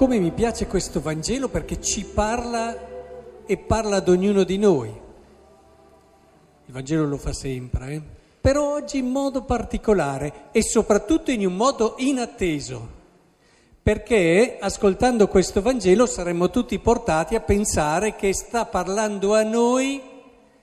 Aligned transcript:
come 0.00 0.18
mi 0.18 0.30
piace 0.30 0.66
questo 0.66 1.02
Vangelo 1.02 1.50
perché 1.50 1.78
ci 1.78 2.06
parla 2.06 2.74
e 3.44 3.56
parla 3.58 3.96
ad 3.96 4.08
ognuno 4.08 4.44
di 4.44 4.56
noi. 4.56 4.88
Il 4.88 6.72
Vangelo 6.72 7.04
lo 7.04 7.18
fa 7.18 7.34
sempre, 7.34 7.92
eh? 7.92 8.02
però 8.40 8.76
oggi 8.76 8.96
in 8.96 9.10
modo 9.10 9.42
particolare 9.42 10.44
e 10.52 10.62
soprattutto 10.62 11.30
in 11.30 11.44
un 11.44 11.54
modo 11.54 11.96
inatteso, 11.98 12.88
perché 13.82 14.56
ascoltando 14.58 15.28
questo 15.28 15.60
Vangelo 15.60 16.06
saremmo 16.06 16.48
tutti 16.48 16.78
portati 16.78 17.34
a 17.34 17.40
pensare 17.40 18.16
che 18.16 18.32
sta 18.32 18.64
parlando 18.64 19.34
a 19.34 19.42
noi 19.42 20.00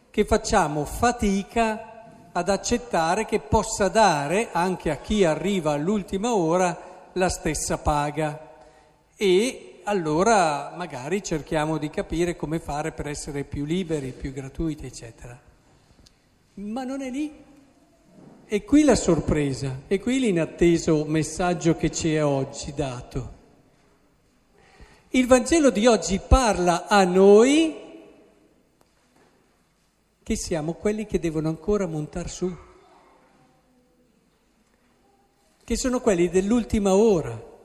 che 0.10 0.26
facciamo 0.26 0.84
fatica 0.84 2.32
ad 2.32 2.50
accettare 2.50 3.26
che 3.26 3.40
possa 3.40 3.88
dare 3.88 4.48
anche 4.52 4.90
a 4.90 4.96
chi 4.96 5.24
arriva 5.24 5.74
all'ultima 5.74 6.34
ora 6.34 6.76
la 7.14 7.30
stessa 7.30 7.78
paga 7.78 8.46
e 9.20 9.80
allora 9.86 10.74
magari 10.78 11.24
cerchiamo 11.24 11.80
di 11.80 11.90
capire 11.90 12.36
come 12.36 12.60
fare 12.60 12.92
per 12.92 13.08
essere 13.08 13.44
più 13.44 13.66
liberi, 13.66 14.12
più 14.12 14.32
gratuiti, 14.32 14.86
eccetera. 14.86 15.38
Ma 16.56 16.84
non 16.84 17.02
è 17.02 17.10
lì. 17.10 17.46
E 18.46 18.64
qui 18.64 18.84
la 18.84 18.96
sorpresa, 18.96 19.82
e 19.88 20.00
qui 20.00 20.20
l'inatteso 20.20 21.04
messaggio 21.06 21.76
che 21.76 21.92
ci 21.92 22.14
è 22.14 22.24
oggi 22.24 22.74
dato. 22.74 23.36
Il 25.10 25.26
Vangelo 25.26 25.72
di 25.72 25.88
oggi 25.88 26.20
parla 26.20 26.88
a 26.88 27.04
noi 27.04 27.76
che 30.22 30.36
siamo 30.36 30.74
quelli 30.74 31.06
che 31.08 31.20
devono 31.20 31.48
ancora 31.48 31.88
montare 31.88 32.30
su, 32.30 32.56
che 35.64 35.76
sono 35.76 36.02
quelli 36.02 36.30
dell'ultima 36.30 36.94
ora 36.94 37.56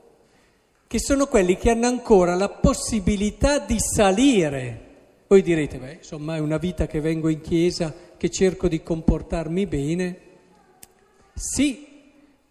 che 0.93 0.99
sono 0.99 1.25
quelli 1.25 1.57
che 1.57 1.71
hanno 1.71 1.87
ancora 1.87 2.35
la 2.35 2.49
possibilità 2.49 3.57
di 3.57 3.77
salire. 3.79 5.23
Voi 5.25 5.41
direte, 5.41 5.79
beh, 5.79 5.93
insomma 5.93 6.35
è 6.35 6.39
una 6.39 6.57
vita 6.57 6.85
che 6.85 7.01
vengo 7.01 7.29
in 7.29 7.41
chiesa, 7.41 7.91
che 8.15 8.29
cerco 8.29 8.67
di 8.67 8.83
comportarmi 8.83 9.65
bene. 9.65 10.17
Sì, 11.33 11.87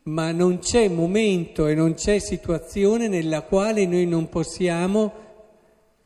ma 0.03 0.33
non 0.33 0.59
c'è 0.59 0.89
momento 0.89 1.69
e 1.69 1.77
non 1.77 1.95
c'è 1.95 2.19
situazione 2.19 3.07
nella 3.07 3.43
quale 3.43 3.87
noi 3.87 4.07
non 4.07 4.29
possiamo 4.29 5.12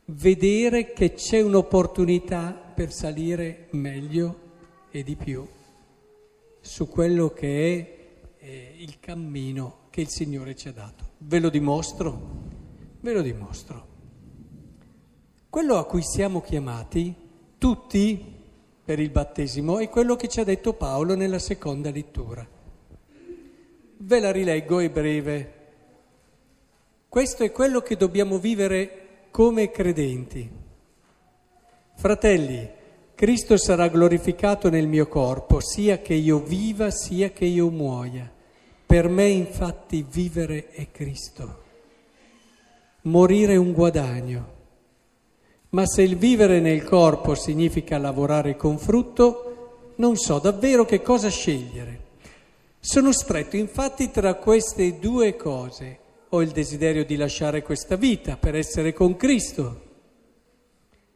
vedere 0.05 0.93
che 0.93 1.13
c'è 1.13 1.41
un'opportunità 1.41 2.51
per 2.51 2.93
salire 2.93 3.65
meglio 3.71 4.39
e 4.91 5.01
di 5.01 5.15
più 5.15 5.43
su 6.61 6.87
quello 6.87 7.29
che 7.29 8.27
è 8.37 8.45
eh, 8.45 8.75
il 8.77 8.99
cammino 8.99 9.85
che 9.97 10.03
il 10.03 10.09
Signore 10.09 10.55
ci 10.55 10.67
ha 10.67 10.71
dato. 10.71 11.13
Ve 11.17 11.39
lo 11.39 11.49
dimostro? 11.49 12.19
Ve 12.99 13.13
lo 13.13 13.23
dimostro. 13.23 13.87
Quello 15.49 15.77
a 15.77 15.85
cui 15.85 16.03
siamo 16.03 16.39
chiamati, 16.39 17.15
tutti, 17.57 18.23
per 18.85 18.99
il 18.99 19.09
battesimo, 19.09 19.79
è 19.79 19.89
quello 19.89 20.15
che 20.15 20.27
ci 20.27 20.39
ha 20.39 20.43
detto 20.43 20.73
Paolo 20.73 21.15
nella 21.15 21.39
seconda 21.39 21.89
lettura. 21.89 22.47
Ve 23.97 24.19
la 24.19 24.31
rileggo, 24.31 24.77
è 24.77 24.89
breve. 24.91 25.53
Questo 27.09 27.43
è 27.43 27.51
quello 27.51 27.81
che 27.81 27.97
dobbiamo 27.97 28.37
vivere 28.37 29.29
come 29.31 29.71
credenti. 29.71 30.47
Fratelli, 31.95 32.69
Cristo 33.15 33.57
sarà 33.57 33.87
glorificato 33.87 34.69
nel 34.69 34.85
mio 34.85 35.07
corpo, 35.07 35.59
sia 35.59 35.97
che 36.01 36.13
io 36.13 36.37
viva, 36.37 36.91
sia 36.91 37.31
che 37.31 37.45
io 37.45 37.71
muoia. 37.71 38.35
Per 38.87 39.09
me 39.09 39.27
infatti 39.27 40.05
vivere 40.09 40.69
è 40.69 40.89
Cristo, 40.91 41.63
morire 43.01 43.51
è 43.51 43.57
un 43.57 43.73
guadagno, 43.73 44.55
ma 45.71 45.85
se 45.85 46.03
il 46.03 46.15
vivere 46.15 46.61
nel 46.61 46.85
corpo 46.85 47.35
significa 47.35 47.97
lavorare 47.97 48.55
con 48.55 48.77
frutto, 48.77 49.93
non 49.97 50.15
so 50.15 50.39
davvero 50.39 50.85
che 50.85 51.01
cosa 51.01 51.27
scegliere. 51.27 52.05
Sono 52.79 53.11
stretto 53.11 53.57
infatti 53.57 54.09
tra 54.09 54.35
queste 54.35 54.99
due 54.99 55.35
cose. 55.35 55.99
Ho 56.29 56.41
il 56.41 56.51
desiderio 56.51 57.03
di 57.03 57.17
lasciare 57.17 57.63
questa 57.63 57.97
vita 57.97 58.37
per 58.37 58.55
essere 58.55 58.93
con 58.93 59.17
Cristo, 59.17 59.81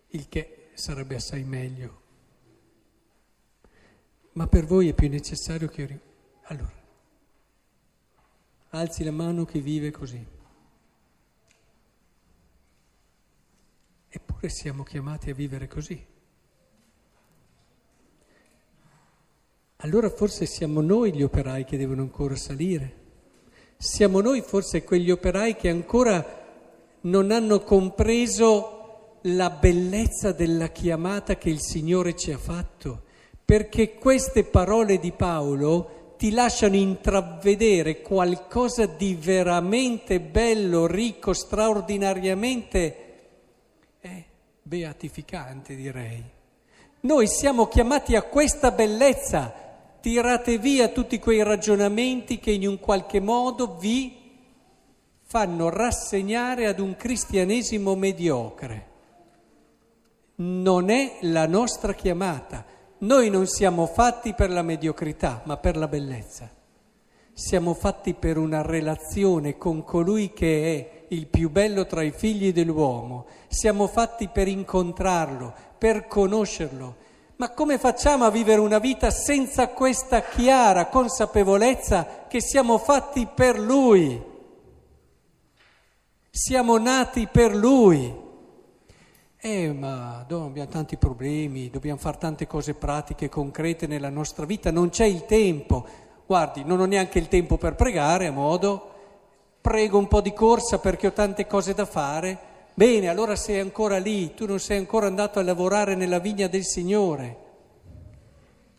il 0.09 0.27
che 0.27 0.71
sarebbe 0.73 1.15
assai 1.15 1.45
meglio. 1.45 1.99
Ma 4.33 4.47
per 4.47 4.65
voi 4.65 4.89
è 4.89 4.93
più 4.93 5.07
necessario 5.07 5.69
che 5.69 5.81
io... 5.81 5.99
Allora, 6.43 6.80
Alzi 8.73 9.03
la 9.03 9.11
mano 9.11 9.43
chi 9.43 9.59
vive 9.59 9.91
così. 9.91 10.25
Eppure 14.07 14.47
siamo 14.47 14.83
chiamati 14.83 15.29
a 15.29 15.33
vivere 15.33 15.67
così. 15.67 16.05
Allora 19.77 20.09
forse 20.09 20.45
siamo 20.45 20.79
noi 20.79 21.13
gli 21.13 21.21
operai 21.21 21.65
che 21.65 21.75
devono 21.75 22.01
ancora 22.01 22.37
salire. 22.37 22.95
Siamo 23.75 24.21
noi 24.21 24.41
forse 24.41 24.85
quegli 24.85 25.11
operai 25.11 25.57
che 25.57 25.67
ancora 25.67 26.23
non 27.01 27.31
hanno 27.31 27.63
compreso 27.63 29.17
la 29.23 29.49
bellezza 29.49 30.31
della 30.31 30.69
chiamata 30.69 31.35
che 31.35 31.49
il 31.49 31.59
Signore 31.59 32.15
ci 32.15 32.31
ha 32.31 32.37
fatto, 32.37 33.03
perché 33.43 33.95
queste 33.95 34.45
parole 34.45 34.97
di 34.97 35.11
Paolo 35.11 36.00
ti 36.21 36.29
lasciano 36.29 36.75
intravedere 36.75 38.03
qualcosa 38.03 38.85
di 38.85 39.15
veramente 39.15 40.19
bello, 40.19 40.85
ricco, 40.85 41.33
straordinariamente 41.33 43.13
eh, 43.99 44.25
beatificante, 44.61 45.73
direi. 45.75 46.23
Noi 46.99 47.25
siamo 47.25 47.67
chiamati 47.67 48.15
a 48.15 48.21
questa 48.21 48.69
bellezza. 48.69 49.51
Tirate 49.99 50.59
via 50.59 50.89
tutti 50.89 51.17
quei 51.17 51.41
ragionamenti 51.41 52.37
che 52.37 52.51
in 52.51 52.67
un 52.67 52.79
qualche 52.79 53.19
modo 53.19 53.77
vi 53.79 54.15
fanno 55.23 55.69
rassegnare 55.69 56.67
ad 56.67 56.79
un 56.79 56.95
cristianesimo 56.95 57.95
mediocre. 57.95 58.87
Non 60.35 60.91
è 60.91 61.17
la 61.21 61.47
nostra 61.47 61.95
chiamata. 61.95 62.63
Noi 63.01 63.31
non 63.31 63.47
siamo 63.47 63.87
fatti 63.87 64.35
per 64.35 64.51
la 64.51 64.61
mediocrità, 64.61 65.41
ma 65.45 65.57
per 65.57 65.75
la 65.75 65.87
bellezza. 65.87 66.47
Siamo 67.33 67.73
fatti 67.73 68.13
per 68.13 68.37
una 68.37 68.61
relazione 68.61 69.57
con 69.57 69.83
colui 69.83 70.33
che 70.33 70.75
è 70.75 71.05
il 71.07 71.25
più 71.25 71.49
bello 71.49 71.87
tra 71.87 72.03
i 72.03 72.11
figli 72.11 72.53
dell'uomo. 72.53 73.25
Siamo 73.47 73.87
fatti 73.87 74.27
per 74.27 74.47
incontrarlo, 74.47 75.51
per 75.79 76.05
conoscerlo. 76.05 76.95
Ma 77.37 77.49
come 77.49 77.79
facciamo 77.79 78.25
a 78.25 78.29
vivere 78.29 78.61
una 78.61 78.77
vita 78.77 79.09
senza 79.09 79.69
questa 79.69 80.21
chiara 80.21 80.85
consapevolezza 80.85 82.25
che 82.27 82.39
siamo 82.39 82.77
fatti 82.77 83.25
per 83.25 83.57
Lui? 83.59 84.21
Siamo 86.29 86.77
nati 86.77 87.25
per 87.25 87.55
Lui. 87.55 88.20
Eh, 89.43 89.73
ma 89.73 90.19
abbiamo 90.19 90.67
tanti 90.67 90.97
problemi, 90.97 91.71
dobbiamo 91.71 91.97
fare 91.97 92.19
tante 92.19 92.45
cose 92.45 92.75
pratiche, 92.75 93.27
concrete 93.27 93.87
nella 93.87 94.09
nostra 94.09 94.45
vita, 94.45 94.69
non 94.69 94.89
c'è 94.89 95.05
il 95.05 95.25
tempo. 95.25 95.83
Guardi, 96.27 96.63
non 96.63 96.79
ho 96.79 96.85
neanche 96.85 97.17
il 97.17 97.27
tempo 97.27 97.57
per 97.57 97.73
pregare, 97.73 98.27
a 98.27 98.31
modo, 98.31 98.91
prego 99.59 99.97
un 99.97 100.07
po' 100.07 100.21
di 100.21 100.31
corsa 100.31 100.77
perché 100.77 101.07
ho 101.07 101.11
tante 101.11 101.47
cose 101.47 101.73
da 101.73 101.85
fare. 101.85 102.37
Bene, 102.75 103.07
allora 103.07 103.35
sei 103.35 103.59
ancora 103.59 103.97
lì, 103.97 104.35
tu 104.35 104.45
non 104.45 104.59
sei 104.59 104.77
ancora 104.77 105.07
andato 105.07 105.39
a 105.39 105.43
lavorare 105.43 105.95
nella 105.95 106.19
vigna 106.19 106.45
del 106.45 106.63
Signore. 106.63 107.37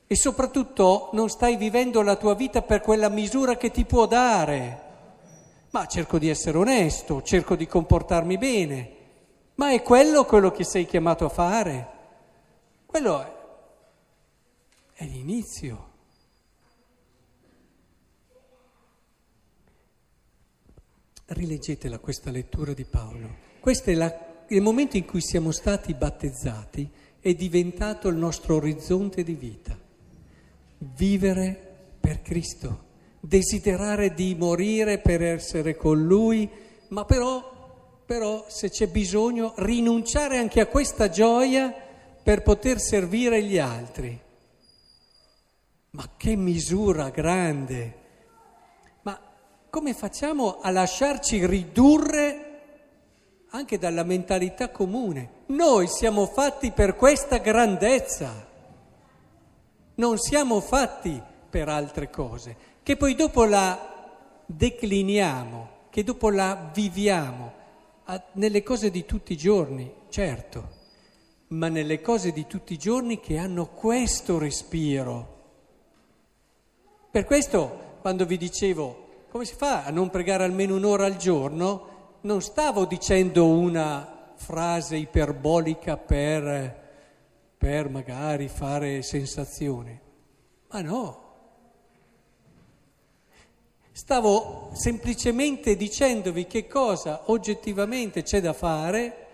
E 0.07 0.15
soprattutto 0.15 1.11
non 1.15 1.29
stai 1.29 1.57
vivendo 1.57 2.03
la 2.03 2.15
tua 2.15 2.37
vita 2.37 2.63
per 2.63 2.83
quella 2.83 3.09
misura 3.09 3.57
che 3.57 3.73
ti 3.73 3.85
può 3.85 4.07
dare. 4.07 4.81
Ma 5.71 5.87
cerco 5.87 6.19
di 6.19 6.29
essere 6.29 6.57
onesto, 6.57 7.21
cerco 7.23 7.57
di 7.57 7.67
comportarmi 7.67 8.39
bene. 8.39 9.01
Ma 9.55 9.73
è 9.73 9.83
quello 9.83 10.25
quello 10.25 10.51
che 10.51 10.65
sei 10.65 10.87
chiamato 10.87 11.27
a 11.27 11.29
fare? 11.29 11.89
Quello 12.87 13.23
è, 13.23 13.33
è 14.95 15.05
l'inizio. 15.05 15.91
Rileggetela 21.27 21.99
questa 21.99 22.31
lettura 22.31 22.73
di 22.73 22.85
Paolo. 22.85 23.51
Questo 23.61 23.91
è 23.91 23.95
la, 23.95 24.45
il 24.49 24.61
momento 24.61 24.97
in 24.97 25.05
cui 25.05 25.21
siamo 25.21 25.51
stati 25.51 25.95
battezzati, 25.95 26.91
è 27.21 27.33
diventato 27.35 28.09
il 28.09 28.17
nostro 28.17 28.57
orizzonte 28.57 29.23
di 29.23 29.35
vita. 29.35 29.79
Vivere 30.79 31.95
per 32.01 32.21
Cristo, 32.21 32.85
desiderare 33.21 34.13
di 34.13 34.35
morire 34.35 34.99
per 34.99 35.23
essere 35.23 35.77
con 35.77 36.05
Lui, 36.05 36.51
ma 36.89 37.05
però 37.05 37.52
però 38.05 38.45
se 38.49 38.71
c'è 38.71 38.89
bisogno 38.89 39.55
rinunciare 39.57 40.39
anche 40.39 40.61
a 40.61 40.67
questa 40.67 41.09
gioia 41.09 41.75
per 42.23 42.43
poter 42.43 42.81
servire 42.81 43.43
gli 43.43 43.59
altri. 43.59 44.21
Ma 45.91 46.11
che 46.17 46.37
misura 46.37 47.11
grande! 47.11 48.01
Ma 49.03 49.19
come 49.69 49.95
facciamo 49.95 50.61
a 50.61 50.71
lasciarci 50.71 51.45
ridurre 51.47 52.53
anche 53.51 53.79
dalla 53.79 54.03
mentalità 54.03 54.71
comune. 54.71 55.41
Noi 55.47 55.87
siamo 55.87 56.27
fatti 56.27 56.71
per 56.71 56.97
questa 56.97 57.39
grandezza, 57.39 58.47
non 59.97 60.19
siamo 60.19 60.61
fatti 60.61 61.21
per 61.51 61.69
altre 61.69 62.09
cose, 62.09 62.57
che 62.83 62.97
poi 62.97 63.15
dopo 63.15 63.45
la 63.45 63.91
decliniamo, 64.47 65.69
che 65.91 66.03
dopo 66.03 66.31
la 66.31 66.71
viviamo 66.73 67.61
nelle 68.33 68.63
cose 68.63 68.91
di 68.91 69.05
tutti 69.05 69.33
i 69.33 69.37
giorni, 69.37 69.93
certo, 70.09 70.81
ma 71.49 71.69
nelle 71.69 72.01
cose 72.01 72.33
di 72.33 72.47
tutti 72.47 72.73
i 72.73 72.79
giorni 72.79 73.21
che 73.21 73.39
hanno 73.39 73.67
questo 73.67 74.39
respiro. 74.39 75.41
Per 77.11 77.25
questo, 77.25 77.99
quando 78.01 78.25
vi 78.25 78.37
dicevo 78.37 79.03
come 79.33 79.47
si 79.47 79.55
fa 79.55 79.85
a 79.85 79.91
non 79.91 80.11
pregare 80.11 80.45
almeno 80.45 80.77
un'ora 80.77 81.07
al 81.07 81.17
giorno, 81.17 82.19
non 82.21 82.43
stavo 82.43 82.85
dicendo 82.85 83.49
una 83.49 84.35
frase 84.35 84.97
iperbolica 84.97 85.97
per, 85.97 86.91
per 87.57 87.89
magari 87.89 88.49
fare 88.49 89.01
sensazione, 89.01 90.01
ma 90.69 90.83
no. 90.83 91.32
Stavo 93.95 94.71
semplicemente 94.73 95.77
dicendovi 95.77 96.47
che 96.47 96.67
cosa 96.67 97.25
oggettivamente 97.27 98.23
c'è 98.23 98.41
da 98.41 98.55
fare, 98.55 99.27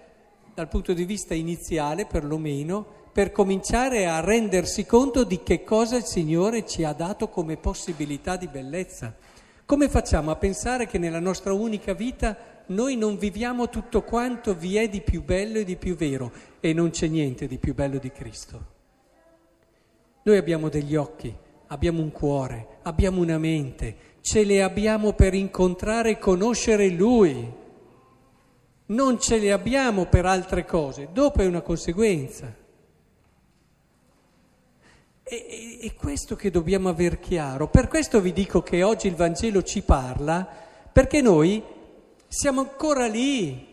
dal 0.52 0.66
punto 0.66 0.92
di 0.94 1.04
vista 1.04 1.32
iniziale 1.32 2.06
perlomeno, 2.06 2.84
per 3.12 3.30
cominciare 3.30 4.08
a 4.08 4.18
rendersi 4.18 4.84
conto 4.84 5.22
di 5.22 5.44
che 5.44 5.62
cosa 5.62 5.96
il 5.96 6.02
Signore 6.02 6.66
ci 6.66 6.82
ha 6.82 6.92
dato 6.92 7.28
come 7.28 7.56
possibilità 7.56 8.36
di 8.36 8.48
bellezza. 8.48 9.14
Come 9.64 9.88
facciamo 9.88 10.32
a 10.32 10.36
pensare 10.36 10.88
che 10.88 10.98
nella 10.98 11.20
nostra 11.20 11.52
unica 11.52 11.92
vita 11.94 12.36
noi 12.66 12.96
non 12.96 13.16
viviamo 13.16 13.68
tutto 13.68 14.02
quanto 14.02 14.56
vi 14.56 14.76
è 14.76 14.88
di 14.88 15.02
più 15.02 15.22
bello 15.22 15.58
e 15.58 15.64
di 15.64 15.76
più 15.76 15.94
vero 15.94 16.32
e 16.58 16.72
non 16.72 16.90
c'è 16.90 17.06
niente 17.06 17.46
di 17.46 17.58
più 17.58 17.74
bello 17.74 17.98
di 17.98 18.10
Cristo. 18.10 18.66
Noi 20.24 20.36
abbiamo 20.36 20.68
degli 20.68 20.96
occhi, 20.96 21.32
abbiamo 21.68 22.02
un 22.02 22.10
cuore, 22.10 22.78
abbiamo 22.82 23.20
una 23.20 23.38
mente, 23.38 24.07
ce 24.20 24.44
le 24.44 24.62
abbiamo 24.62 25.12
per 25.12 25.34
incontrare 25.34 26.10
e 26.10 26.18
conoscere 26.18 26.88
Lui. 26.88 27.52
Non 28.86 29.20
ce 29.20 29.38
le 29.38 29.52
abbiamo 29.52 30.06
per 30.06 30.24
altre 30.26 30.64
cose, 30.64 31.08
dopo 31.12 31.42
è 31.42 31.46
una 31.46 31.60
conseguenza. 31.60 32.54
E, 35.22 35.78
è 35.82 35.94
questo 35.94 36.36
che 36.36 36.50
dobbiamo 36.50 36.88
aver 36.88 37.20
chiaro. 37.20 37.68
Per 37.68 37.88
questo 37.88 38.20
vi 38.20 38.32
dico 38.32 38.62
che 38.62 38.82
oggi 38.82 39.06
il 39.06 39.14
Vangelo 39.14 39.62
ci 39.62 39.82
parla, 39.82 40.46
perché 40.90 41.20
noi 41.20 41.62
siamo 42.26 42.60
ancora 42.60 43.06
lì, 43.06 43.66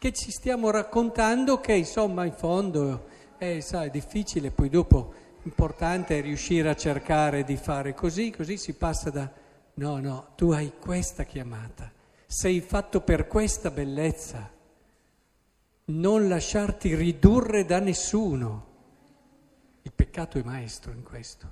che 0.00 0.12
ci 0.12 0.30
stiamo 0.30 0.70
raccontando 0.70 1.60
che 1.60 1.74
insomma 1.74 2.24
in 2.24 2.32
fondo 2.32 3.04
eh, 3.36 3.60
sai, 3.60 3.88
è 3.88 3.90
difficile, 3.90 4.50
poi 4.50 4.70
dopo 4.70 5.12
importante 5.42 6.18
è 6.18 6.22
riuscire 6.22 6.68
a 6.68 6.76
cercare 6.76 7.44
di 7.44 7.56
fare 7.56 7.94
così, 7.94 8.30
così 8.30 8.56
si 8.56 8.74
passa 8.74 9.10
da... 9.10 9.30
No, 9.74 9.98
no, 9.98 10.32
tu 10.36 10.50
hai 10.50 10.72
questa 10.78 11.24
chiamata, 11.24 11.90
sei 12.26 12.60
fatto 12.60 13.00
per 13.00 13.26
questa 13.26 13.70
bellezza, 13.70 14.50
non 15.86 16.28
lasciarti 16.28 16.94
ridurre 16.94 17.64
da 17.64 17.78
nessuno. 17.78 18.66
Il 19.82 19.92
peccato 19.92 20.38
è 20.38 20.42
maestro 20.42 20.92
in 20.92 21.02
questo, 21.02 21.50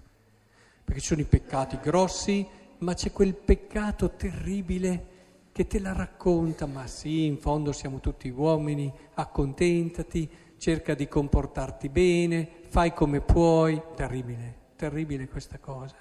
perché 0.84 1.00
ci 1.00 1.06
sono 1.06 1.20
i 1.20 1.24
peccati 1.24 1.78
grossi, 1.82 2.46
ma 2.78 2.94
c'è 2.94 3.10
quel 3.12 3.34
peccato 3.34 4.10
terribile 4.10 5.16
che 5.52 5.66
te 5.66 5.80
la 5.80 5.92
racconta, 5.92 6.66
ma 6.66 6.86
sì, 6.86 7.24
in 7.24 7.38
fondo 7.38 7.72
siamo 7.72 7.98
tutti 8.00 8.28
uomini, 8.28 8.92
accontentati, 9.14 10.30
cerca 10.58 10.94
di 10.94 11.08
comportarti 11.08 11.88
bene, 11.88 12.48
fai 12.68 12.92
come 12.92 13.20
puoi. 13.20 13.80
Terribile, 13.94 14.54
terribile 14.76 15.28
questa 15.28 15.58
cosa. 15.58 15.96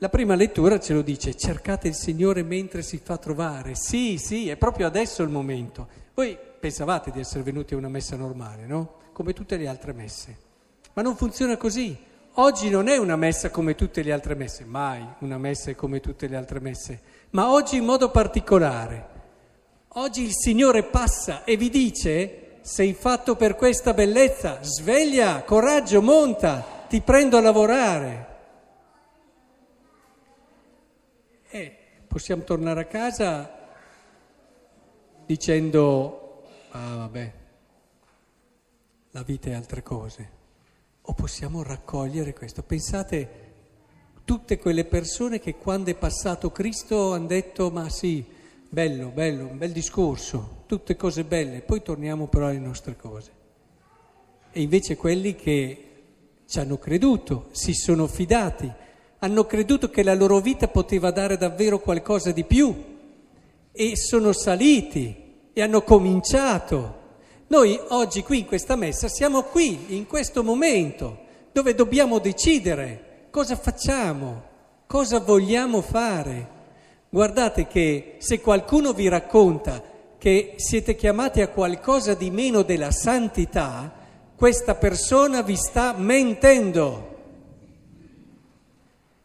La 0.00 0.08
prima 0.08 0.36
lettura 0.36 0.78
ce 0.78 0.94
lo 0.94 1.02
dice, 1.02 1.36
cercate 1.36 1.88
il 1.88 1.94
Signore 1.94 2.44
mentre 2.44 2.82
si 2.82 2.98
fa 2.98 3.16
trovare. 3.16 3.74
Sì, 3.74 4.16
sì, 4.16 4.48
è 4.48 4.56
proprio 4.56 4.86
adesso 4.86 5.24
il 5.24 5.28
momento. 5.28 5.88
Voi 6.14 6.38
pensavate 6.60 7.10
di 7.10 7.18
essere 7.18 7.42
venuti 7.42 7.74
a 7.74 7.78
una 7.78 7.88
messa 7.88 8.14
normale, 8.14 8.64
no? 8.64 8.94
Come 9.12 9.32
tutte 9.32 9.56
le 9.56 9.66
altre 9.66 9.92
messe. 9.92 10.36
Ma 10.92 11.02
non 11.02 11.16
funziona 11.16 11.56
così. 11.56 12.06
Oggi 12.34 12.70
non 12.70 12.86
è 12.86 12.96
una 12.96 13.16
messa 13.16 13.50
come 13.50 13.74
tutte 13.74 14.02
le 14.02 14.12
altre 14.12 14.36
messe, 14.36 14.64
mai 14.64 15.04
una 15.20 15.38
messa 15.38 15.72
è 15.72 15.74
come 15.74 15.98
tutte 15.98 16.28
le 16.28 16.36
altre 16.36 16.60
messe, 16.60 17.00
ma 17.30 17.50
oggi 17.50 17.78
in 17.78 17.84
modo 17.84 18.12
particolare. 18.12 19.16
Oggi 19.94 20.22
il 20.22 20.32
Signore 20.32 20.84
passa 20.84 21.42
e 21.42 21.56
vi 21.56 21.68
dice, 21.68 22.47
sei 22.68 22.92
fatto 22.92 23.34
per 23.34 23.56
questa 23.56 23.94
bellezza, 23.94 24.62
sveglia, 24.62 25.42
coraggio, 25.42 26.02
monta, 26.02 26.84
ti 26.86 27.00
prendo 27.00 27.38
a 27.38 27.40
lavorare. 27.40 28.26
E 31.48 31.76
possiamo 32.06 32.44
tornare 32.44 32.82
a 32.82 32.84
casa 32.84 33.70
dicendo, 35.24 36.42
ah 36.72 36.96
vabbè, 36.96 37.32
la 39.12 39.22
vita 39.22 39.48
è 39.48 39.54
altre 39.54 39.82
cose 39.82 40.30
o 41.00 41.14
possiamo 41.14 41.62
raccogliere 41.62 42.34
questo. 42.34 42.62
Pensate 42.62 43.46
tutte 44.26 44.58
quelle 44.58 44.84
persone 44.84 45.40
che 45.40 45.56
quando 45.56 45.90
è 45.90 45.94
passato 45.94 46.52
Cristo 46.52 47.14
hanno 47.14 47.28
detto 47.28 47.70
ma 47.70 47.88
sì, 47.88 48.36
bello, 48.68 49.08
bello, 49.08 49.46
un 49.46 49.58
bel 49.58 49.72
discorso, 49.72 50.64
tutte 50.66 50.96
cose 50.96 51.24
belle, 51.24 51.60
poi 51.60 51.82
torniamo 51.82 52.26
però 52.26 52.46
alle 52.46 52.58
nostre 52.58 52.96
cose. 52.96 53.32
E 54.50 54.60
invece 54.60 54.96
quelli 54.96 55.34
che 55.34 55.84
ci 56.46 56.58
hanno 56.58 56.78
creduto, 56.78 57.48
si 57.52 57.74
sono 57.74 58.06
fidati, 58.06 58.70
hanno 59.18 59.44
creduto 59.44 59.90
che 59.90 60.02
la 60.02 60.14
loro 60.14 60.40
vita 60.40 60.68
poteva 60.68 61.10
dare 61.10 61.36
davvero 61.36 61.80
qualcosa 61.80 62.30
di 62.30 62.44
più 62.44 62.74
e 63.72 63.96
sono 63.96 64.32
saliti 64.32 65.16
e 65.52 65.62
hanno 65.62 65.82
cominciato 65.82 66.98
noi 67.50 67.80
oggi 67.88 68.22
qui 68.22 68.40
in 68.40 68.46
questa 68.46 68.76
messa 68.76 69.08
siamo 69.08 69.42
qui, 69.44 69.96
in 69.96 70.06
questo 70.06 70.44
momento, 70.44 71.18
dove 71.50 71.74
dobbiamo 71.74 72.18
decidere 72.18 73.28
cosa 73.30 73.56
facciamo, 73.56 74.42
cosa 74.86 75.20
vogliamo 75.20 75.80
fare. 75.80 76.56
Guardate 77.10 77.66
che 77.66 78.16
se 78.18 78.40
qualcuno 78.40 78.92
vi 78.92 79.08
racconta 79.08 79.82
che 80.18 80.54
siete 80.56 80.94
chiamati 80.94 81.40
a 81.40 81.48
qualcosa 81.48 82.12
di 82.12 82.30
meno 82.30 82.62
della 82.62 82.90
santità, 82.90 83.90
questa 84.36 84.74
persona 84.74 85.40
vi 85.40 85.56
sta 85.56 85.94
mentendo. 85.96 87.16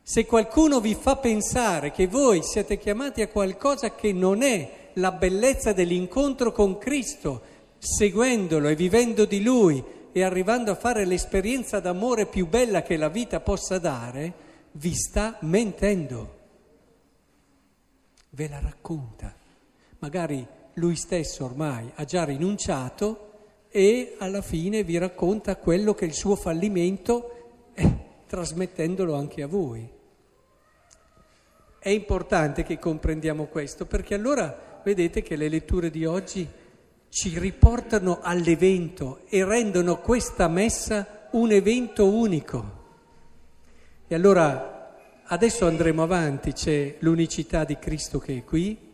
Se 0.01 0.25
qualcuno 0.25 0.79
vi 0.79 0.95
fa 0.95 1.17
pensare 1.17 1.91
che 1.91 2.07
voi 2.07 2.41
siete 2.43 2.77
chiamati 2.77 3.21
a 3.21 3.27
qualcosa 3.27 3.95
che 3.95 4.13
non 4.13 4.43
è 4.43 4.91
la 4.93 5.11
bellezza 5.11 5.73
dell'incontro 5.73 6.53
con 6.53 6.77
Cristo, 6.77 7.41
seguendolo 7.79 8.69
e 8.69 8.75
vivendo 8.75 9.25
di 9.25 9.43
Lui 9.43 9.83
e 10.13 10.23
arrivando 10.23 10.71
a 10.71 10.75
fare 10.75 11.05
l'esperienza 11.05 11.81
d'amore 11.81 12.27
più 12.27 12.47
bella 12.47 12.81
che 12.81 12.95
la 12.95 13.09
vita 13.09 13.41
possa 13.41 13.77
dare, 13.77 14.33
vi 14.71 14.93
sta 14.93 15.37
mentendo. 15.41 16.42
Ve 18.35 18.47
la 18.49 18.59
racconta. 18.59 19.31
Magari 19.99 20.45
lui 20.75 20.95
stesso 20.95 21.45
ormai 21.45 21.91
ha 21.93 22.03
già 22.03 22.23
rinunciato 22.23 23.31
e 23.69 24.15
alla 24.17 24.41
fine 24.41 24.83
vi 24.83 24.97
racconta 24.97 25.55
quello 25.55 25.93
che 25.93 26.05
è 26.05 26.07
il 26.07 26.15
suo 26.15 26.35
fallimento, 26.35 27.69
eh, 27.75 27.97
trasmettendolo 28.25 29.13
anche 29.13 29.43
a 29.43 29.47
voi. 29.47 29.87
È 31.77 31.89
importante 31.89 32.63
che 32.63 32.79
comprendiamo 32.79 33.45
questo 33.45 33.85
perché 33.85 34.15
allora 34.15 34.81
vedete 34.83 35.21
che 35.21 35.35
le 35.35 35.47
letture 35.47 35.91
di 35.91 36.03
oggi 36.03 36.47
ci 37.09 37.37
riportano 37.37 38.17
all'evento 38.19 39.21
e 39.27 39.45
rendono 39.45 39.99
questa 39.99 40.47
messa 40.47 41.27
un 41.33 41.51
evento 41.51 42.07
unico. 42.07 42.81
E 44.07 44.15
allora 44.15 44.72
adesso 45.33 45.65
andremo 45.65 46.03
avanti, 46.03 46.53
c'è 46.53 46.97
l'unicità 46.99 47.63
di 47.63 47.79
Cristo 47.79 48.19
che 48.19 48.37
è 48.37 48.43
qui, 48.43 48.91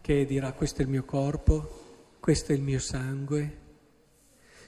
che 0.00 0.24
dirà 0.24 0.52
questo 0.52 0.80
è 0.80 0.84
il 0.84 0.90
mio 0.90 1.04
corpo, 1.04 2.14
questo 2.18 2.52
è 2.52 2.54
il 2.54 2.62
mio 2.62 2.78
sangue. 2.78 3.58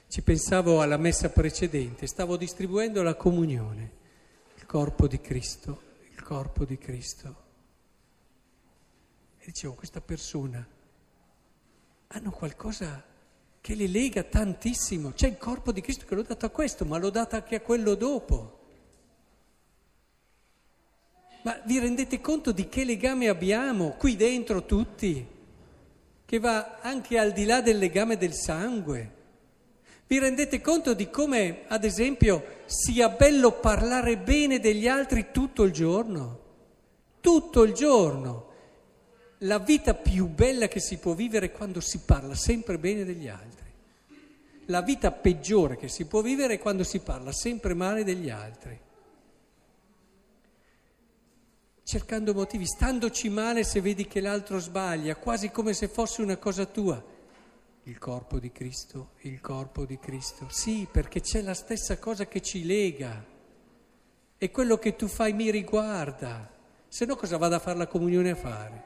Ci 0.07 0.21
pensavo 0.21 0.79
alla 0.79 0.97
messa 0.97 1.31
precedente, 1.31 2.05
stavo 2.05 2.37
distribuendo 2.37 3.01
la 3.01 3.15
comunione, 3.15 3.91
il 4.55 4.65
corpo 4.67 5.07
di 5.07 5.19
Cristo, 5.19 5.81
il 6.11 6.21
corpo 6.21 6.65
di 6.65 6.77
Cristo. 6.77 7.35
E 9.39 9.45
dicevo, 9.45 9.73
questa 9.73 10.01
persona 10.01 10.63
hanno 12.09 12.29
qualcosa 12.29 13.03
che 13.59 13.73
li 13.73 13.91
lega 13.91 14.21
tantissimo. 14.21 15.13
C'è 15.13 15.29
il 15.29 15.37
corpo 15.39 15.71
di 15.71 15.81
Cristo 15.81 16.05
che 16.05 16.13
l'ho 16.13 16.21
dato 16.21 16.45
a 16.45 16.49
questo, 16.49 16.85
ma 16.85 16.99
l'ho 16.99 17.09
dato 17.09 17.37
anche 17.37 17.55
a 17.55 17.61
quello 17.61 17.95
dopo. 17.95 18.61
Ma 21.43 21.59
vi 21.65 21.79
rendete 21.79 22.21
conto 22.21 22.51
di 22.51 22.67
che 22.69 22.85
legame 22.85 23.27
abbiamo 23.27 23.95
qui 23.97 24.15
dentro 24.15 24.65
tutti, 24.65 25.25
che 26.25 26.39
va 26.39 26.79
anche 26.81 27.17
al 27.17 27.33
di 27.33 27.45
là 27.45 27.61
del 27.61 27.77
legame 27.77 28.17
del 28.17 28.33
sangue? 28.33 29.11
Vi 30.07 30.19
rendete 30.19 30.61
conto 30.61 30.93
di 30.93 31.09
come, 31.09 31.63
ad 31.67 31.83
esempio, 31.83 32.61
sia 32.65 33.09
bello 33.09 33.51
parlare 33.59 34.17
bene 34.17 34.59
degli 34.59 34.87
altri 34.87 35.27
tutto 35.31 35.63
il 35.63 35.71
giorno? 35.71 36.39
Tutto 37.19 37.63
il 37.63 37.73
giorno. 37.73 38.51
La 39.39 39.59
vita 39.59 39.93
più 39.93 40.27
bella 40.27 40.67
che 40.67 40.79
si 40.79 40.97
può 40.97 41.13
vivere 41.13 41.47
è 41.47 41.51
quando 41.51 41.81
si 41.81 41.99
parla 42.05 42.35
sempre 42.35 42.77
bene 42.77 43.03
degli 43.03 43.27
altri. 43.27 43.71
La 44.67 44.81
vita 44.81 45.11
peggiore 45.11 45.75
che 45.75 45.89
si 45.89 46.05
può 46.05 46.21
vivere 46.21 46.53
è 46.53 46.59
quando 46.59 46.85
si 46.85 46.99
parla 46.99 47.33
sempre 47.33 47.73
male 47.73 48.05
degli 48.05 48.29
altri. 48.29 48.79
Cercando 51.93 52.33
motivi, 52.33 52.65
standoci 52.65 53.29
male 53.29 53.63
se 53.63 53.79
vedi 53.79 54.07
che 54.07 54.19
l'altro 54.19 54.57
sbaglia, 54.57 55.15
quasi 55.15 55.51
come 55.51 55.73
se 55.73 55.87
fosse 55.87 56.23
una 56.23 56.37
cosa 56.37 56.65
tua 56.65 56.99
il 57.83 57.99
corpo 57.99 58.39
di 58.39 58.51
Cristo, 58.51 59.11
il 59.19 59.39
corpo 59.39 59.85
di 59.85 59.99
Cristo. 59.99 60.47
Sì, 60.49 60.87
perché 60.91 61.21
c'è 61.21 61.43
la 61.43 61.53
stessa 61.53 61.99
cosa 61.99 62.25
che 62.25 62.41
ci 62.41 62.65
lega 62.65 63.23
e 64.39 64.49
quello 64.49 64.79
che 64.79 64.95
tu 64.95 65.05
fai 65.05 65.33
mi 65.33 65.51
riguarda, 65.51 66.51
se 66.87 67.05
no 67.05 67.15
cosa 67.15 67.37
vado 67.37 67.53
a 67.53 67.59
fare 67.59 67.77
la 67.77 67.85
comunione 67.85 68.31
a 68.31 68.35
fare? 68.37 68.83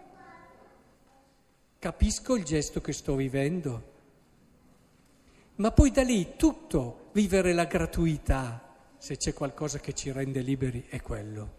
Capisco 1.80 2.36
il 2.36 2.44
gesto 2.44 2.82
che 2.82 2.92
sto 2.92 3.16
vivendo, 3.16 3.92
ma 5.56 5.72
poi 5.72 5.92
da 5.92 6.04
lì 6.04 6.36
tutto 6.36 7.08
vivere 7.14 7.54
la 7.54 7.64
gratuità, 7.64 8.76
se 8.98 9.16
c'è 9.16 9.32
qualcosa 9.32 9.80
che 9.80 9.94
ci 9.94 10.12
rende 10.12 10.42
liberi, 10.42 10.88
è 10.90 11.02
quello. 11.02 11.57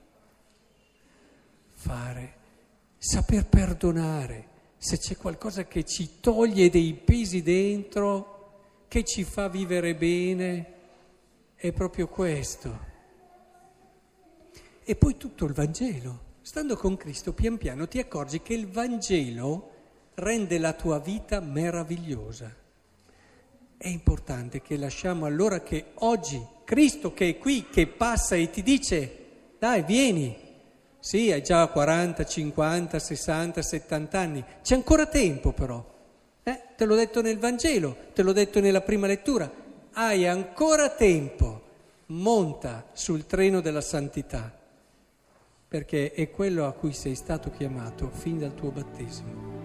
Fare, 1.80 2.34
saper 2.98 3.46
perdonare 3.46 4.48
se 4.76 4.98
c'è 4.98 5.16
qualcosa 5.16 5.64
che 5.66 5.84
ci 5.84 6.18
toglie 6.18 6.70
dei 6.70 6.92
pesi 6.92 7.40
dentro, 7.40 8.82
che 8.88 9.04
ci 9.04 9.22
fa 9.22 9.48
vivere 9.48 9.94
bene, 9.94 10.72
è 11.54 11.70
proprio 11.70 12.08
questo. 12.08 12.86
E 14.82 14.96
poi 14.96 15.16
tutto 15.16 15.44
il 15.44 15.52
Vangelo. 15.52 16.26
Stando 16.42 16.76
con 16.76 16.96
Cristo, 16.96 17.32
pian 17.32 17.58
piano 17.58 17.86
ti 17.86 18.00
accorgi 18.00 18.42
che 18.42 18.54
il 18.54 18.66
Vangelo 18.66 19.70
rende 20.14 20.58
la 20.58 20.72
tua 20.72 20.98
vita 20.98 21.38
meravigliosa. 21.38 22.52
È 23.76 23.86
importante 23.86 24.62
che 24.62 24.76
lasciamo 24.76 25.26
allora 25.26 25.60
che 25.62 25.92
oggi 25.94 26.44
Cristo 26.64 27.14
che 27.14 27.28
è 27.28 27.38
qui, 27.38 27.68
che 27.70 27.86
passa 27.86 28.34
e 28.34 28.50
ti 28.50 28.64
dice, 28.64 29.26
dai, 29.60 29.84
vieni, 29.84 30.36
sì, 31.00 31.30
hai 31.30 31.42
già 31.42 31.66
40, 31.66 32.24
50, 32.24 32.98
60, 32.98 33.62
70 33.62 34.18
anni, 34.18 34.44
c'è 34.62 34.74
ancora 34.74 35.06
tempo 35.06 35.52
però. 35.52 35.84
Eh? 36.42 36.62
Te 36.76 36.84
l'ho 36.84 36.94
detto 36.94 37.22
nel 37.22 37.38
Vangelo, 37.38 37.96
te 38.12 38.22
l'ho 38.22 38.32
detto 38.32 38.60
nella 38.60 38.80
prima 38.80 39.06
lettura, 39.06 39.50
hai 39.92 40.26
ancora 40.26 40.90
tempo, 40.90 41.62
monta 42.06 42.86
sul 42.92 43.26
treno 43.26 43.60
della 43.60 43.80
santità, 43.80 44.56
perché 45.68 46.12
è 46.12 46.30
quello 46.30 46.66
a 46.66 46.72
cui 46.72 46.92
sei 46.92 47.14
stato 47.14 47.50
chiamato 47.50 48.10
fin 48.10 48.38
dal 48.38 48.54
tuo 48.54 48.70
battesimo. 48.70 49.57